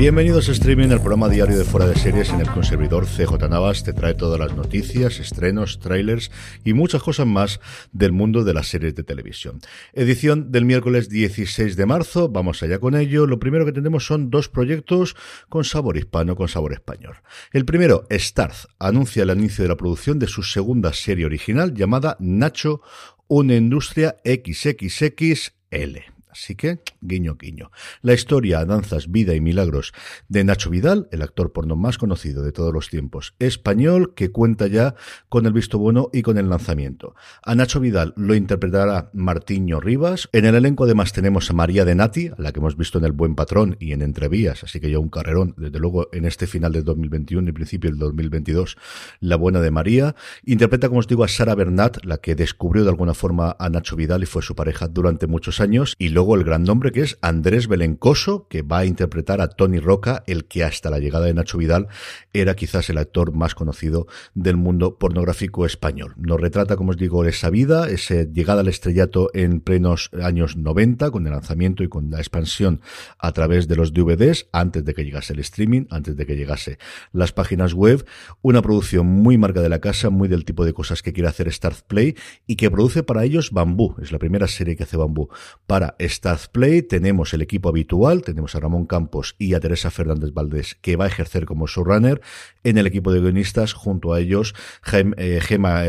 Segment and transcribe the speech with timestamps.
[0.00, 3.84] Bienvenidos a Streaming, el programa diario de Fuera de Series en el conservador CJ Navas
[3.84, 6.30] te trae todas las noticias, estrenos, trailers
[6.64, 7.60] y muchas cosas más
[7.92, 9.60] del mundo de las series de televisión.
[9.92, 13.26] Edición del miércoles 16 de marzo, vamos allá con ello.
[13.26, 15.16] Lo primero que tenemos son dos proyectos
[15.50, 17.16] con sabor hispano, con sabor español.
[17.52, 22.16] El primero, Starz, anuncia el inicio de la producción de su segunda serie original llamada
[22.20, 22.80] Nacho,
[23.28, 26.19] una industria XXXL.
[26.30, 27.70] Así que, guiño, guiño.
[28.02, 29.92] La historia, danzas, vida y milagros
[30.28, 34.66] de Nacho Vidal, el actor porno más conocido de todos los tiempos, español, que cuenta
[34.66, 34.94] ya
[35.28, 37.14] con el visto bueno y con el lanzamiento.
[37.42, 40.28] A Nacho Vidal lo interpretará Martiño Rivas.
[40.32, 43.04] En el elenco además tenemos a María de Nati, a la que hemos visto en
[43.04, 46.46] El Buen Patrón y en Entrevías, así que ya un carrerón, desde luego en este
[46.46, 48.76] final del 2021 y principio del 2022,
[49.20, 50.14] la buena de María.
[50.44, 53.96] Interpreta, como os digo, a Sara Bernat, la que descubrió de alguna forma a Nacho
[53.96, 57.16] Vidal y fue su pareja durante muchos años, y luego el gran nombre que es
[57.22, 61.32] Andrés Belencoso, que va a interpretar a Tony Roca, el que hasta la llegada de
[61.32, 61.88] Nacho Vidal
[62.34, 66.12] era quizás el actor más conocido del mundo pornográfico español.
[66.18, 71.10] Nos retrata, como os digo, esa vida, esa llegada al estrellato en plenos años 90,
[71.10, 72.82] con el lanzamiento y con la expansión
[73.18, 76.76] a través de los DVDs, antes de que llegase el streaming, antes de que llegase
[77.12, 78.04] las páginas web,
[78.42, 81.50] una producción muy marca de la casa, muy del tipo de cosas que quiere hacer
[81.50, 82.14] Start Play
[82.46, 85.30] y que produce para ellos Bambú, es la primera serie que hace Bambú
[85.66, 90.32] para Start Play, tenemos el equipo habitual, tenemos a Ramón Campos y a Teresa Fernández
[90.34, 92.20] Valdés, que va a ejercer como showrunner
[92.64, 95.84] en el equipo de guionistas, junto a ellos Gem, eh, Gema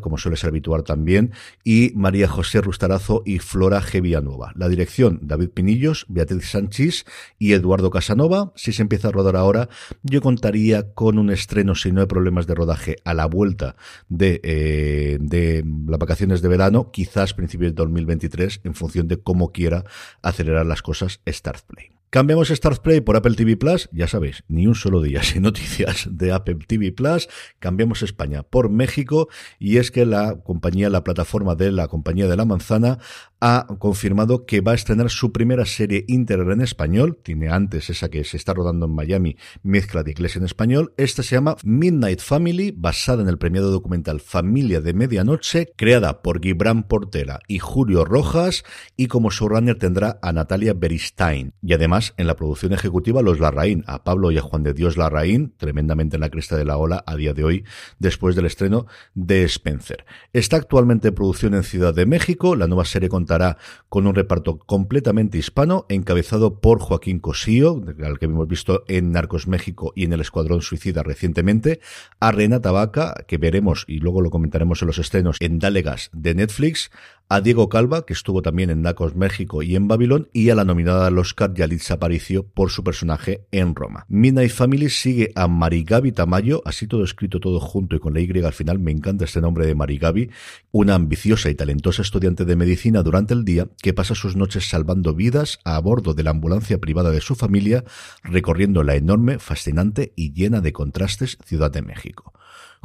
[0.00, 1.32] como suele ser habitual también,
[1.64, 4.00] y María José Rustarazo y Flora G.
[4.00, 4.52] Villanueva.
[4.54, 7.04] La dirección, David Pinillos, Beatriz Sánchez
[7.38, 8.52] y Eduardo Casanova.
[8.56, 9.68] Si se empieza a rodar ahora,
[10.02, 13.76] yo contaría con un estreno, si no hay problemas de rodaje, a la vuelta
[14.08, 19.52] de, eh, de las vacaciones de verano, quizás principios de 2023, en función de cómo
[19.56, 19.84] quiera
[20.20, 21.96] acelerar las cosas Start Play.
[22.10, 26.08] Cambiamos Start Play por Apple TV Plus, ya sabéis, ni un solo día sin noticias
[26.10, 27.28] de Apple TV Plus.
[27.58, 32.36] Cambiamos España por México y es que la compañía, la plataforma de la compañía de
[32.36, 32.98] la manzana
[33.40, 37.18] ha confirmado que va a estrenar su primera serie íntegra en español.
[37.22, 40.94] Tiene antes esa que se está rodando en Miami, mezcla de inglés en español.
[40.96, 46.40] Esta se llama Midnight Family, basada en el premiado documental Familia de Medianoche, creada por
[46.40, 48.64] Gibran Portela y Julio Rojas,
[48.96, 51.52] y como showrunner tendrá a Natalia Beristain.
[51.62, 54.96] Y además, en la producción ejecutiva, los Larraín, a Pablo y a Juan de Dios
[54.96, 57.64] Larraín, tremendamente en la cresta de la ola a día de hoy,
[57.98, 60.04] después del estreno de Spencer.
[60.32, 62.56] Está actualmente en producción en Ciudad de México.
[62.56, 63.58] La nueva serie contará
[63.88, 69.48] con un reparto completamente hispano, encabezado por Joaquín Cosío, al que hemos visto en Narcos
[69.48, 71.80] México y en El Escuadrón Suicida recientemente,
[72.20, 76.36] a Renata Vaca, que veremos y luego lo comentaremos en los estrenos en Dalegas de
[76.36, 76.92] Netflix,
[77.28, 80.64] a Diego Calva, que estuvo también en Narcos México y en Babilón, y a la
[80.64, 84.06] nominada al Oscar Yalitza Aparicio por su personaje en Roma.
[84.08, 88.44] Midnight Family sigue a Marigaby Tamayo, así todo escrito todo junto y con la Y
[88.44, 90.30] al final, me encanta este nombre de Marigaby,
[90.70, 95.14] una ambiciosa y talentosa estudiante de medicina durante el día que pasa sus noches salvando
[95.14, 97.84] vidas a bordo de la ambulancia privada de su familia,
[98.22, 102.32] recorriendo la enorme, fascinante y llena de contrastes Ciudad de México.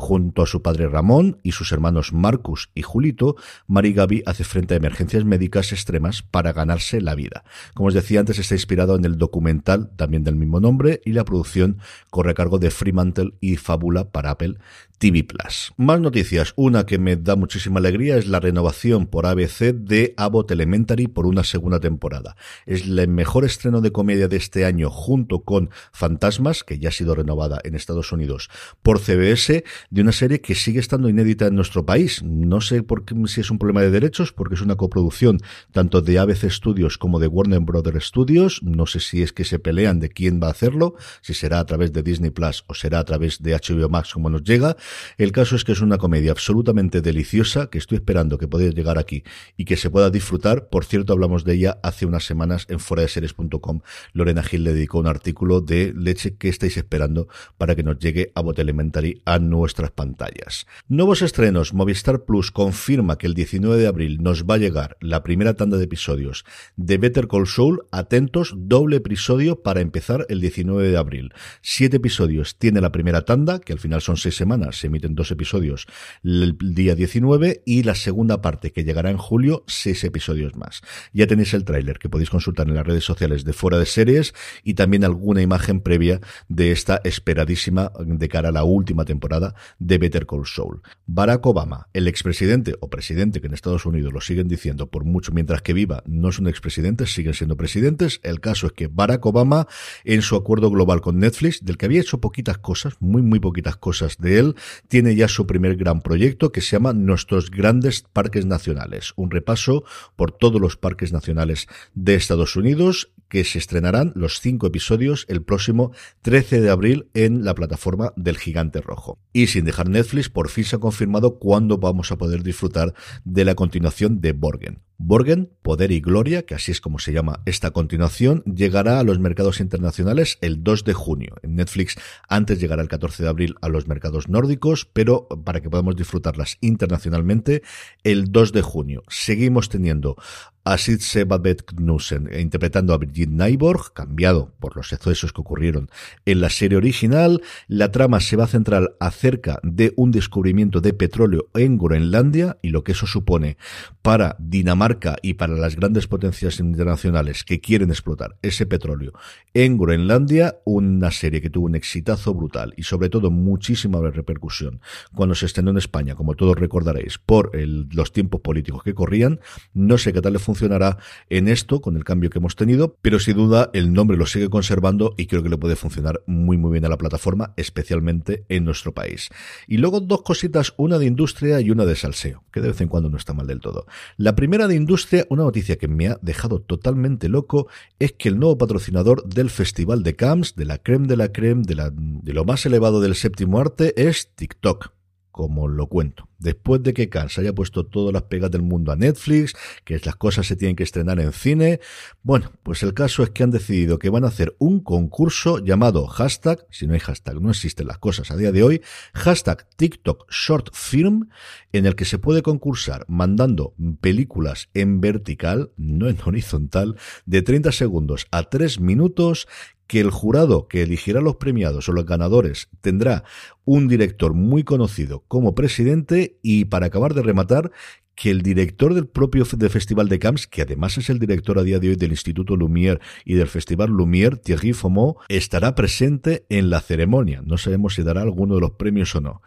[0.02, 3.36] Junto a su padre Ramón y sus hermanos Marcus y Julito,
[3.68, 7.44] Mari Gaby hace frente a emergencias médicas extremas para ganarse la vida.
[7.76, 11.24] Como os decía antes, está inspirado en el documental también del mismo nombre y la
[11.24, 11.78] producción
[12.10, 14.56] corre a cargo de Fremantle y Fábula para Apple
[15.02, 15.74] TV Plus.
[15.78, 16.54] Más noticias.
[16.56, 21.26] Una que me da muchísima alegría es la renovación por ABC de Abbott Elementary por
[21.26, 22.36] una segunda temporada.
[22.68, 26.92] Es el mejor estreno de comedia de este año junto con Fantasmas, que ya ha
[26.92, 28.50] sido renovada en Estados Unidos
[28.84, 32.24] por CBS, de una serie que sigue estando inédita en nuestro país.
[32.24, 35.38] No sé por qué, si es un problema de derechos, porque es una coproducción
[35.72, 38.62] tanto de ABC Studios como de Warner Brothers Studios.
[38.64, 41.66] No sé si es que se pelean de quién va a hacerlo, si será a
[41.66, 44.72] través de Disney Plus o será a través de HBO Max como nos llega
[45.18, 48.98] el caso es que es una comedia absolutamente deliciosa que estoy esperando que podáis llegar
[48.98, 49.24] aquí
[49.58, 50.70] y que se pueda disfrutar.
[50.70, 53.82] Por cierto, hablamos de ella hace unas semanas en foradeseries.com.
[54.14, 57.28] Lorena Gil le dedicó un artículo de leche que estáis esperando
[57.58, 59.40] para que nos llegue a Bot Elementary a
[59.74, 60.68] pantallas.
[60.88, 61.74] Nuevos estrenos.
[61.74, 65.78] Movistar Plus confirma que el 19 de abril nos va a llegar la primera tanda
[65.78, 66.44] de episodios
[66.76, 67.88] de Better Call Saul.
[67.92, 71.34] Atentos, doble episodio para empezar el 19 de abril.
[71.62, 75.32] Siete episodios tiene la primera tanda, que al final son seis semanas se emiten dos
[75.32, 75.88] episodios
[76.24, 80.82] el día 19 y la segunda parte que llegará en julio, seis episodios más.
[81.14, 84.34] Ya tenéis el tráiler que podéis consultar en las redes sociales de Fuera de Series
[84.64, 89.98] y también alguna imagen previa de esta esperadísima de cara a la última temporada de
[89.98, 90.82] Better Call Saul.
[91.06, 95.32] Barack Obama, el expresidente o presidente que en Estados Unidos lo siguen diciendo por mucho
[95.32, 98.20] mientras que viva, no es un expresidente, siguen siendo presidentes.
[98.24, 99.68] El caso es que Barack Obama,
[100.04, 103.76] en su acuerdo global con Netflix, del que había hecho poquitas cosas, muy, muy poquitas
[103.76, 104.56] cosas de él,
[104.88, 109.84] tiene ya su primer gran proyecto que se llama Nuestros Grandes Parques Nacionales, un repaso
[110.16, 115.42] por todos los parques nacionales de Estados Unidos que se estrenarán los cinco episodios el
[115.42, 119.20] próximo 13 de abril en la plataforma del Gigante Rojo.
[119.32, 122.94] Y sin dejar Netflix, por fin se ha confirmado cuándo vamos a poder disfrutar
[123.24, 124.82] de la continuación de Borgen.
[125.04, 129.18] Borgen, Poder y Gloria, que así es como se llama esta continuación, llegará a los
[129.18, 131.36] mercados internacionales el 2 de junio.
[131.42, 131.96] En Netflix
[132.30, 136.58] antes llegará el 14 de abril a los mercados nórdicos, pero para que podamos disfrutarlas
[136.62, 137.64] internacionalmente,
[138.04, 139.04] el 2 de junio.
[139.10, 140.18] Seguimos teniendo
[140.64, 145.90] a Sid Sebabet Knudsen interpretando a Brigitte Nyborg, cambiado por los excesos que ocurrieron
[146.26, 147.42] en la serie original.
[147.68, 152.70] La trama se va a centrar acerca de un descubrimiento de petróleo en Groenlandia y
[152.70, 153.58] lo que eso supone
[154.04, 154.91] para Dinamarca
[155.22, 159.14] y para las grandes potencias internacionales que quieren explotar ese petróleo
[159.54, 160.58] en Groenlandia.
[160.66, 164.82] Una serie que tuvo un exitazo brutal y sobre todo muchísima repercusión
[165.14, 169.40] cuando se estrenó en España, como todos recordaréis, por los tiempos políticos que corrían.
[169.74, 170.98] No sé qué tal le funcionará
[171.30, 174.50] en esto con el cambio que hemos tenido, pero sin duda el nombre lo sigue
[174.50, 178.66] conservando y creo que le puede funcionar muy muy bien a la plataforma, especialmente en
[178.66, 179.30] nuestro país.
[179.68, 182.88] Y luego dos cositas, una de industria y una de salseo, que de vez en
[182.88, 183.86] cuando no está mal del todo.
[184.18, 187.68] La primera de industria, una noticia que me ha dejado totalmente loco,
[188.00, 191.64] es que el nuevo patrocinador del Festival de Camps, de la creme de la creme,
[191.66, 194.92] de, la, de lo más elevado del séptimo arte, es TikTok
[195.32, 196.31] como lo cuento.
[196.42, 199.54] Después de que Cannes haya puesto todas las pegas del mundo a Netflix,
[199.86, 201.80] que las cosas se tienen que estrenar en cine,
[202.24, 206.08] bueno, pues el caso es que han decidido que van a hacer un concurso llamado
[206.08, 208.82] hashtag, si no hay hashtag, no existen las cosas a día de hoy,
[209.14, 211.30] hashtag TikTok Short Film,
[211.74, 217.72] en el que se puede concursar mandando películas en vertical, no en horizontal, de 30
[217.72, 219.48] segundos a 3 minutos
[219.92, 223.26] que el jurado que elegirá los premiados o los ganadores tendrá
[223.66, 227.72] un director muy conocido como presidente y para acabar de rematar
[228.16, 231.80] que el director del propio Festival de Camps, que además es el director a día
[231.80, 236.82] de hoy del Instituto Lumière y del Festival Lumière, Thierry Fomot, estará presente en la
[236.82, 237.42] ceremonia.
[237.46, 239.42] No sabemos si dará alguno de los premios o no.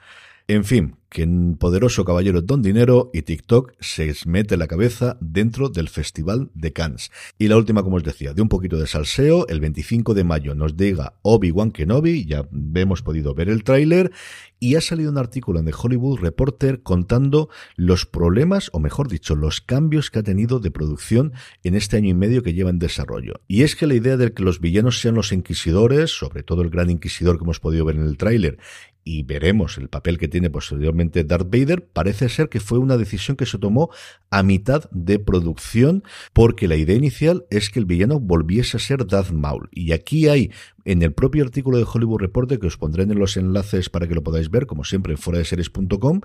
[0.49, 5.69] En fin, que en poderoso caballero don dinero y TikTok se mete la cabeza dentro
[5.69, 7.13] del Festival de Cannes.
[7.39, 10.57] Y la última, como os decía, de un poquito de salseo, el 25 de mayo
[10.57, 14.11] nos diga Obi-Wan Kenobi, ya hemos podido ver el tráiler,
[14.59, 19.37] y ha salido un artículo en The Hollywood Reporter contando los problemas, o mejor dicho,
[19.37, 22.81] los cambios que ha tenido de producción en este año y medio que lleva en
[22.81, 23.35] desarrollo.
[23.47, 26.71] Y es que la idea de que los villanos sean los inquisidores, sobre todo el
[26.71, 28.59] gran inquisidor que hemos podido ver en el tráiler,
[29.05, 33.37] y veremos el papel que tiene posteriormente Darth Vader, parece ser que fue una decisión
[33.37, 33.91] que se tomó
[34.31, 39.07] a mitad de producción, porque la idea inicial es que el villano volviese a ser
[39.07, 39.69] Darth Maul.
[39.73, 40.51] Y aquí hay
[40.85, 44.15] en el propio artículo de Hollywood Reporter, que os pondré en los enlaces para que
[44.15, 46.21] lo podáis ver, como siempre en foradeseries.com,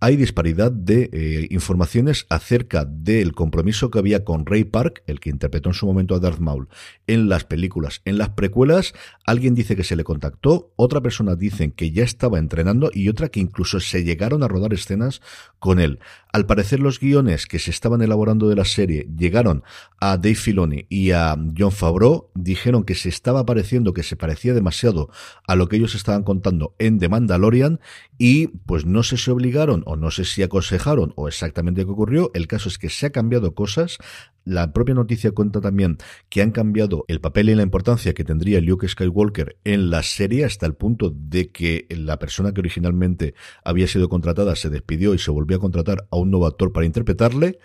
[0.00, 5.30] hay disparidad de eh, informaciones acerca del compromiso que había con Ray Park, el que
[5.30, 6.68] interpretó en su momento a Darth Maul,
[7.06, 8.00] en las películas.
[8.04, 12.38] En las precuelas, alguien dice que se le contactó, otra persona dice que ya estaba
[12.38, 15.20] entrenando y otra que incluso se llegaron a rodar escenas
[15.58, 15.98] con él.
[16.32, 19.62] Al parecer los guiones que se estaban elaborando de la serie llegaron
[19.98, 24.54] a Dave Filoni y a John Favreau, dijeron que se estaba pareciendo que se parecía
[24.54, 25.10] demasiado
[25.44, 27.80] a lo que ellos estaban contando en The Mandalorian
[28.16, 32.30] y pues no sé si obligaron o no sé si aconsejaron o exactamente qué ocurrió.
[32.32, 33.98] El caso es que se ha cambiado cosas.
[34.44, 38.60] La propia noticia cuenta también que han cambiado el papel y la importancia que tendría
[38.60, 43.88] Luke Skywalker en la serie hasta el punto de que la persona que originalmente había
[43.88, 47.58] sido contratada se despidió y se volvió a contratar a un nuevo actor para interpretarle.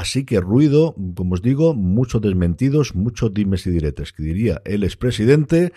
[0.00, 4.82] Así que ruido, como os digo, muchos desmentidos, muchos dimes y diretes, que diría el
[4.82, 5.74] expresidente.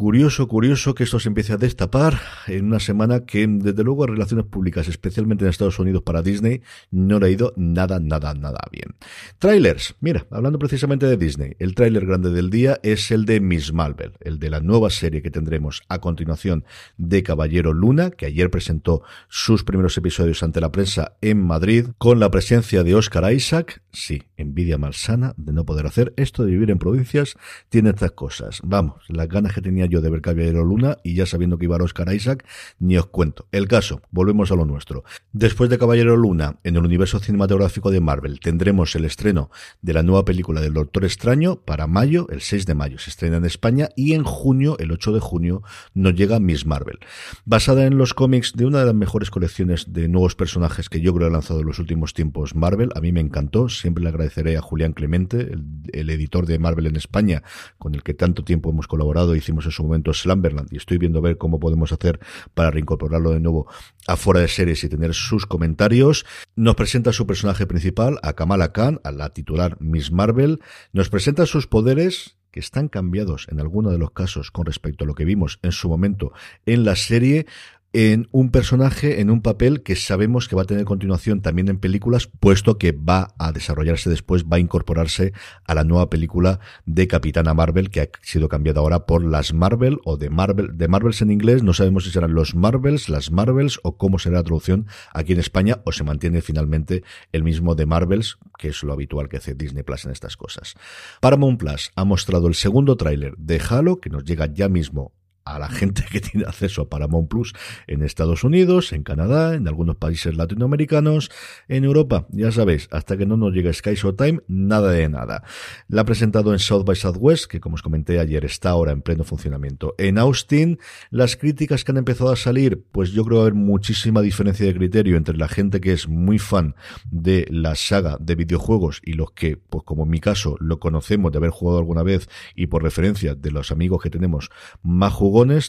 [0.00, 4.06] Curioso, curioso que esto se empiece a destapar en una semana que, desde luego, a
[4.06, 8.60] relaciones públicas, especialmente en Estados Unidos para Disney, no le ha ido nada, nada, nada
[8.72, 8.94] bien.
[9.38, 9.96] Trailers.
[10.00, 14.14] Mira, hablando precisamente de Disney, el tráiler grande del día es el de Miss Marvel,
[14.20, 16.64] el de la nueva serie que tendremos a continuación
[16.96, 22.20] de Caballero Luna, que ayer presentó sus primeros episodios ante la prensa en Madrid, con
[22.20, 23.82] la presencia de Oscar Isaac.
[23.92, 27.36] Sí, envidia malsana de no poder hacer esto de vivir en provincias,
[27.68, 28.60] tiene estas cosas.
[28.64, 31.76] Vamos, las ganas que tenía yo de ver Caballero Luna y ya sabiendo que iba
[31.76, 32.46] a Oscar Isaac,
[32.78, 33.46] ni os cuento.
[33.52, 35.04] El caso, volvemos a lo nuestro.
[35.32, 39.50] Después de Caballero Luna, en el universo cinematográfico de Marvel, tendremos el estreno
[39.82, 43.36] de la nueva película del Doctor Extraño para mayo, el 6 de mayo se estrena
[43.36, 45.62] en España y en junio, el 8 de junio,
[45.94, 46.98] nos llega Miss Marvel.
[47.44, 51.14] Basada en los cómics de una de las mejores colecciones de nuevos personajes que yo
[51.14, 54.56] creo ha lanzado en los últimos tiempos Marvel, a mí me encantó, siempre le agradeceré
[54.56, 55.52] a Julián Clemente,
[55.92, 57.42] el, editor de Marvel en España,
[57.78, 61.38] con el que tanto tiempo hemos colaborado, hicimos en momento Slumberland y estoy viendo ver
[61.38, 62.20] cómo podemos hacer
[62.54, 63.66] para reincorporarlo de nuevo
[64.06, 66.26] a fuera de series y tener sus comentarios.
[66.56, 70.60] Nos presenta su personaje principal, a Kamala Khan, a la titular Miss Marvel.
[70.92, 75.06] Nos presenta sus poderes que están cambiados en alguno de los casos con respecto a
[75.06, 76.32] lo que vimos en su momento
[76.66, 77.46] en la serie
[77.92, 81.78] en un personaje, en un papel que sabemos que va a tener continuación también en
[81.78, 85.32] películas, puesto que va a desarrollarse después, va a incorporarse
[85.64, 89.98] a la nueva película de Capitana Marvel, que ha sido cambiada ahora por las Marvel
[90.04, 93.80] o de Marvel, de Marvels en inglés, no sabemos si serán los Marvels, las Marvels
[93.82, 97.86] o cómo será la traducción aquí en España, o se mantiene finalmente el mismo de
[97.86, 100.74] Marvels, que es lo habitual que hace Disney Plus en estas cosas.
[101.20, 105.12] Paramount Plus ha mostrado el segundo tráiler de Halo, que nos llega ya mismo
[105.54, 107.52] a la gente que tiene acceso a Paramount Plus
[107.86, 111.30] en Estados Unidos, en Canadá, en algunos países latinoamericanos,
[111.68, 112.26] en Europa.
[112.30, 115.42] Ya sabéis, hasta que no nos llegue Sky Time, nada de nada.
[115.88, 119.02] La ha presentado en South by Southwest, que como os comenté ayer está ahora en
[119.02, 119.94] pleno funcionamiento.
[119.98, 120.78] En Austin,
[121.10, 124.22] las críticas que han empezado a salir, pues yo creo que va a haber muchísima
[124.22, 126.74] diferencia de criterio entre la gente que es muy fan
[127.10, 131.32] de la saga de videojuegos y los que, pues como en mi caso, lo conocemos
[131.32, 134.50] de haber jugado alguna vez y por referencia de los amigos que tenemos
[134.82, 135.12] más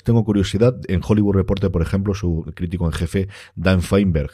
[0.03, 0.75] tengo curiosidad.
[0.87, 4.31] En Hollywood Reporter, por ejemplo, su crítico en jefe, Dan Feinberg,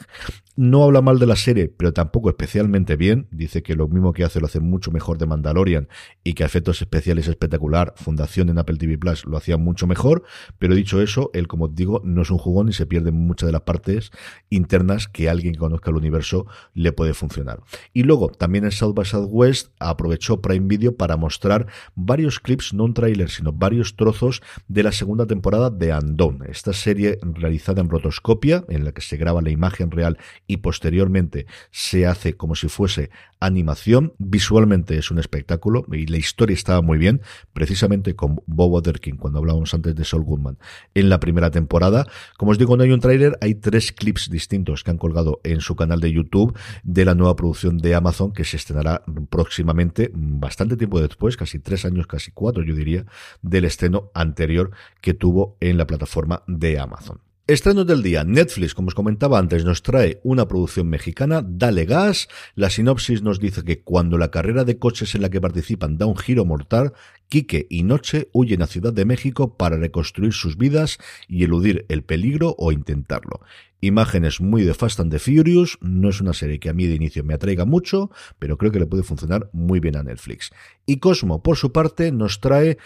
[0.56, 3.28] no habla mal de la serie, pero tampoco especialmente bien.
[3.30, 5.88] Dice que lo mismo que hace lo hace mucho mejor de Mandalorian
[6.24, 7.94] y que efectos especiales espectacular.
[7.96, 10.24] Fundación en Apple TV Plus lo hacía mucho mejor.
[10.58, 13.52] Pero dicho eso, él, como digo, no es un jugón y se pierde muchas de
[13.52, 14.10] las partes
[14.50, 17.60] internas que alguien que conozca el universo le puede funcionar.
[17.92, 22.82] Y luego, también en South by Southwest aprovechó Prime Video para mostrar varios clips, no
[22.82, 27.88] un trailer, sino varios trozos de la segunda temporada de Andon, esta serie realizada en
[27.88, 32.68] rotoscopia, en la que se graba la imagen real y posteriormente se hace como si
[32.68, 34.14] fuese animación.
[34.18, 39.38] Visualmente es un espectáculo y la historia estaba muy bien, precisamente con Bob Oderkin, cuando
[39.38, 40.58] hablábamos antes de Saul Goodman,
[40.94, 42.06] en la primera temporada.
[42.36, 45.60] Como os digo, no hay un tráiler, hay tres clips distintos que han colgado en
[45.60, 50.76] su canal de YouTube de la nueva producción de Amazon que se estrenará próximamente, bastante
[50.76, 53.04] tiempo después, casi tres años, casi cuatro, yo diría,
[53.42, 54.70] del estreno anterior
[55.00, 57.20] que tuvo en la plataforma de Amazon.
[57.48, 58.24] Estrenos del día.
[58.24, 62.28] Netflix, como os comentaba antes, nos trae una producción mexicana, Dale Gas.
[62.54, 66.04] La sinopsis nos dice que cuando la carrera de coches en la que participan da
[66.04, 66.92] un giro mortal,
[67.30, 72.02] Quique y Noche huyen a Ciudad de México para reconstruir sus vidas y eludir el
[72.02, 73.40] peligro o intentarlo.
[73.80, 76.96] Imágenes muy de Fast and the Furious, no es una serie que a mí de
[76.96, 80.50] inicio me atraiga mucho, pero creo que le puede funcionar muy bien a Netflix.
[80.84, 82.76] Y Cosmo, por su parte, nos trae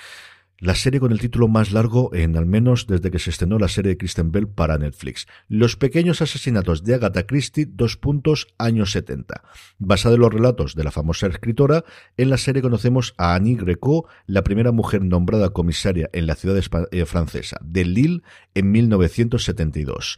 [0.62, 3.66] la serie con el título más largo en al menos desde que se estrenó la
[3.66, 5.26] serie de Kristen Bell para Netflix.
[5.48, 9.42] Los pequeños asesinatos de Agatha Christie, dos puntos, años 70.
[9.80, 11.84] Basada en los relatos de la famosa escritora,
[12.16, 16.62] en la serie conocemos a Annie Greco, la primera mujer nombrada comisaria en la ciudad
[16.92, 18.22] eh, francesa de Lille
[18.54, 20.16] en 1972.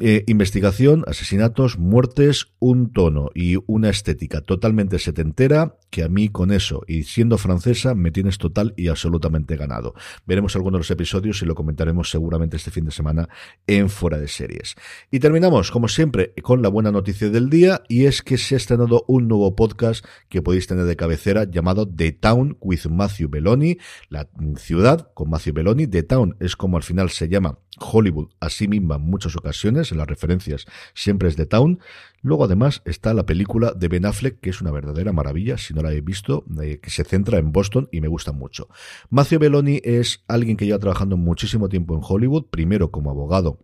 [0.00, 6.52] Eh, investigación, asesinatos, muertes, un tono y una estética totalmente setentera que a mí con
[6.52, 9.94] eso y siendo francesa me tienes total y absolutamente ganado.
[10.24, 13.28] Veremos algunos de los episodios y lo comentaremos seguramente este fin de semana
[13.66, 14.76] en Fuera de Series.
[15.10, 18.58] Y terminamos, como siempre, con la buena noticia del día y es que se ha
[18.58, 23.78] estrenado un nuevo podcast que podéis tener de cabecera llamado The Town with Matthew Belloni,
[24.10, 25.88] la ciudad con Matthew Belloni.
[25.88, 29.87] The Town es como al final se llama Hollywood a sí misma en muchas ocasiones,
[29.92, 31.80] en las referencias siempre es The Town.
[32.22, 35.82] Luego además está la película de Ben Affleck, que es una verdadera maravilla, si no
[35.82, 38.68] la habéis visto, eh, que se centra en Boston y me gusta mucho.
[39.10, 43.58] Matthew Belloni es alguien que lleva trabajando muchísimo tiempo en Hollywood, primero como abogado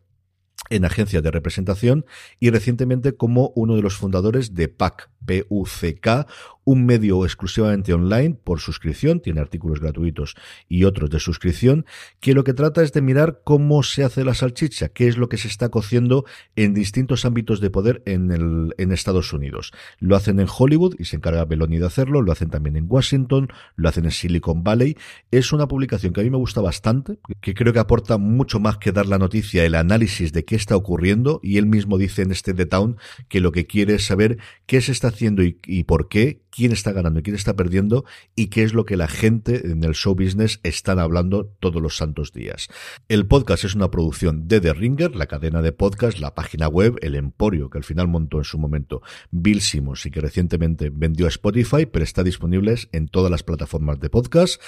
[0.71, 2.07] en agencias de representación
[2.41, 6.27] y recientemente como uno de los fundadores de PAC, PUCK,
[6.65, 10.35] un medio exclusivamente online por suscripción, tiene artículos gratuitos
[10.69, 11.85] y otros de suscripción,
[12.21, 15.29] que lo que trata es de mirar cómo se hace la salchicha, qué es lo
[15.29, 16.25] que se está cociendo
[16.57, 19.73] en distintos ámbitos de poder en, el, en Estados Unidos.
[19.99, 23.49] Lo hacen en Hollywood y se encarga Beloni de hacerlo, lo hacen también en Washington,
[23.77, 24.97] lo hacen en Silicon Valley.
[25.31, 28.79] Es una publicación que a mí me gusta bastante, que creo que aporta mucho más
[28.79, 32.33] que dar la noticia, el análisis de qué está ocurriendo y él mismo dice en
[32.33, 32.97] este The Town
[33.29, 36.71] que lo que quiere es saber qué se está haciendo y, y por qué, quién
[36.71, 38.05] está ganando y quién está perdiendo
[38.37, 41.97] y qué es lo que la gente en el show business están hablando todos los
[41.97, 42.69] santos días.
[43.09, 46.97] El podcast es una producción de The Ringer, la cadena de podcast, la página web,
[47.03, 49.03] el emporio que al final montó en su momento
[49.33, 53.99] Bill Simmons y que recientemente vendió a Spotify, pero está disponible en todas las plataformas
[53.99, 54.61] de podcast.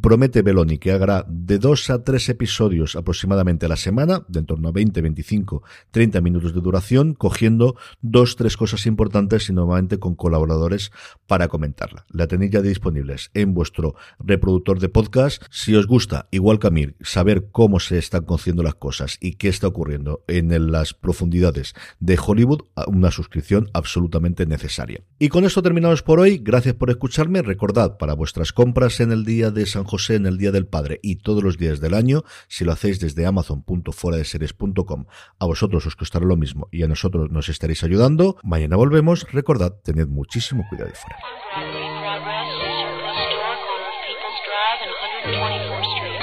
[0.00, 4.46] Promete Beloni que haga de dos a tres episodios aproximadamente a la semana, de en
[4.46, 9.98] torno a 20, 25, 30 minutos de duración, cogiendo dos, tres cosas importantes y normalmente
[9.98, 10.92] con colaboradores
[11.32, 12.04] para comentarla.
[12.10, 15.42] La tenéis ya disponibles en vuestro reproductor de podcast.
[15.50, 19.36] Si os gusta, igual que a mí, saber cómo se están cociendo las cosas y
[19.36, 25.04] qué está ocurriendo en las profundidades de Hollywood, una suscripción absolutamente necesaria.
[25.18, 26.36] Y con esto terminamos por hoy.
[26.36, 27.40] Gracias por escucharme.
[27.40, 31.00] Recordad, para vuestras compras en el día de San José, en el día del Padre
[31.02, 35.06] y todos los días del año, si lo hacéis desde amazon.fueradeseries.com,
[35.38, 38.36] a vosotros os costará lo mismo y a nosotros nos estaréis ayudando.
[38.42, 39.26] Mañana volvemos.
[39.32, 41.21] Recordad, tened muchísimo cuidado y fuera.
[41.22, 44.90] Broadway, Broadway, Broadway, Sisson Restaurant on People's Drive and
[45.38, 46.21] 124th Street.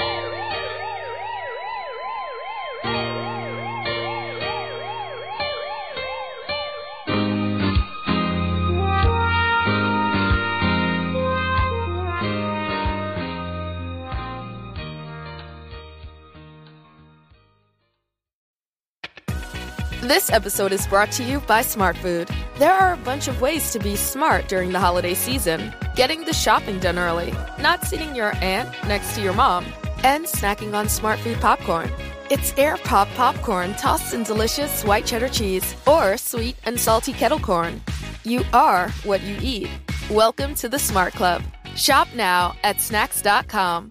[20.10, 22.34] This episode is brought to you by Smartfood.
[22.58, 25.72] There are a bunch of ways to be smart during the holiday season.
[25.94, 29.64] Getting the shopping done early, not sitting your aunt next to your mom,
[30.02, 31.92] and snacking on Smartfood popcorn.
[32.28, 37.38] It's air pop popcorn tossed in delicious white cheddar cheese or sweet and salty kettle
[37.38, 37.80] corn.
[38.24, 39.68] You are what you eat.
[40.10, 41.40] Welcome to the Smart Club.
[41.76, 43.90] Shop now at snacks.com.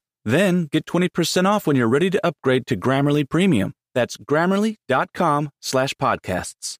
[0.23, 3.73] Then get 20% off when you're ready to upgrade to Grammarly Premium.
[3.93, 6.77] That's grammarly.com slash podcasts.